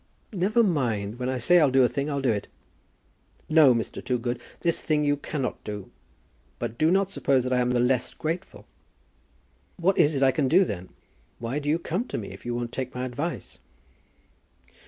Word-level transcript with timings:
"Never 0.33 0.63
mind; 0.63 1.19
when 1.19 1.29
I 1.29 1.37
say 1.37 1.59
I'll 1.59 1.69
do 1.69 1.83
a 1.83 1.87
thing, 1.87 2.09
I'll 2.09 2.23
do 2.23 2.31
it." 2.31 2.47
"No, 3.47 3.71
Mr. 3.75 4.03
Toogood; 4.03 4.41
this 4.61 4.81
thing 4.81 5.03
you 5.03 5.15
can 5.15 5.43
not 5.43 5.63
do. 5.63 5.91
But 6.57 6.79
do 6.79 6.89
not 6.89 7.11
suppose 7.11 7.45
I 7.45 7.59
am 7.59 7.69
the 7.69 7.79
less 7.79 8.11
grateful." 8.15 8.65
"What 9.77 9.99
is 9.99 10.15
it 10.15 10.23
I 10.23 10.31
can 10.31 10.47
do 10.47 10.65
then? 10.65 10.89
Why 11.37 11.59
do 11.59 11.69
you 11.69 11.77
come 11.77 12.05
to 12.05 12.17
me 12.17 12.31
if 12.31 12.47
you 12.47 12.55
won't 12.55 12.71
take 12.71 12.95
my 12.95 13.05
advice?" 13.05 13.59